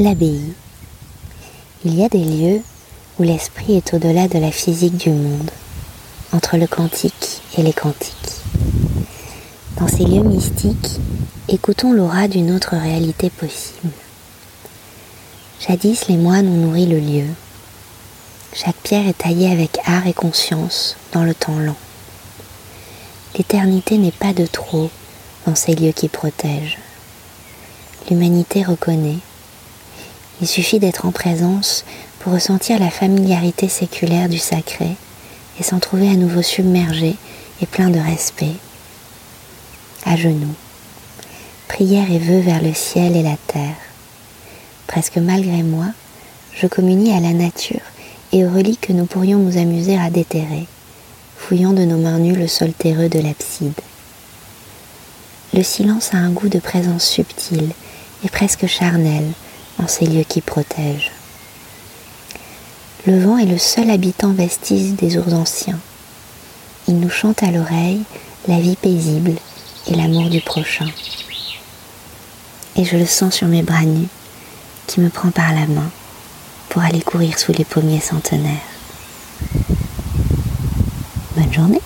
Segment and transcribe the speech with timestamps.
[0.00, 0.54] l'abbaye.
[1.84, 2.62] Il y a des lieux
[3.18, 5.50] où l'esprit est au-delà de la physique du monde,
[6.32, 8.14] entre le quantique et les quantiques.
[9.78, 10.98] Dans ces lieux mystiques,
[11.48, 13.92] écoutons l'aura d'une autre réalité possible.
[15.60, 17.26] Jadis, les moines ont nourri le lieu.
[18.54, 21.76] Chaque pierre est taillée avec art et conscience dans le temps lent.
[23.36, 24.90] L'éternité n'est pas de trop
[25.46, 26.78] dans ces lieux qui protègent.
[28.08, 29.18] L'humanité reconnaît
[30.40, 31.84] il suffit d'être en présence
[32.20, 34.96] pour ressentir la familiarité séculaire du sacré
[35.58, 37.16] et s'en trouver à nouveau submergé
[37.60, 38.54] et plein de respect.
[40.04, 40.54] À genoux,
[41.68, 43.76] prière et vœux vers le ciel et la terre.
[44.86, 45.86] Presque malgré moi,
[46.54, 47.80] je communie à la nature
[48.32, 50.66] et aux reliques que nous pourrions nous amuser à déterrer,
[51.36, 53.78] fouillant de nos mains nues le sol terreux de l'abside.
[55.52, 57.70] Le silence a un goût de présence subtile
[58.24, 59.32] et presque charnelle
[59.82, 61.12] en ces lieux qui protègent.
[63.06, 65.78] Le vent est le seul habitant vestige des ours anciens.
[66.86, 68.02] Il nous chante à l'oreille
[68.46, 69.32] la vie paisible
[69.86, 70.88] et l'amour du prochain.
[72.76, 74.08] Et je le sens sur mes bras nus
[74.86, 75.90] qui me prend par la main
[76.68, 78.52] pour aller courir sous les pommiers centenaires.
[81.36, 81.80] Bonne journée